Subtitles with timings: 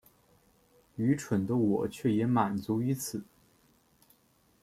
[0.95, 3.23] 愚蠢的我却也满足於此